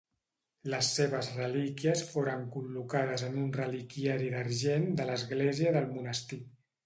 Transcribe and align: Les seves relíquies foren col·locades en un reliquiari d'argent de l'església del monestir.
Les 0.73 0.87
seves 0.99 1.27
relíquies 1.39 2.01
foren 2.13 2.47
col·locades 2.55 3.25
en 3.29 3.37
un 3.43 3.53
reliquiari 3.57 4.31
d'argent 4.37 4.87
de 5.01 5.09
l'església 5.11 5.75
del 5.77 5.89
monestir. 5.99 6.41